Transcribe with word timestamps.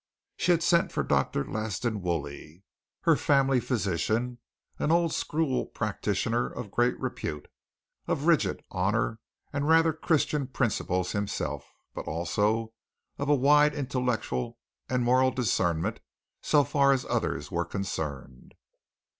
She 0.35 0.49
had 0.49 0.63
sent 0.63 0.91
for 0.91 1.03
Dr. 1.03 1.45
Latson 1.45 2.01
Woolley, 2.01 2.63
her 3.01 3.15
family 3.15 3.59
physician 3.59 4.39
an 4.79 4.91
old 4.91 5.13
school 5.13 5.67
practitioner 5.67 6.47
of 6.47 6.71
great 6.71 6.99
repute, 6.99 7.47
of 8.07 8.25
rigid 8.25 8.63
honor 8.71 9.19
and 9.53 9.67
rather 9.67 9.93
Christian 9.93 10.47
principles 10.47 11.11
himself, 11.11 11.71
but 11.93 12.07
also 12.07 12.73
of 13.19 13.29
a 13.29 13.35
wide 13.35 13.75
intellectual 13.75 14.57
and 14.89 15.03
moral 15.03 15.29
discernment, 15.29 15.99
so 16.41 16.63
far 16.63 16.93
as 16.93 17.05
others 17.05 17.51
were 17.51 17.63
concerned. 17.63 18.55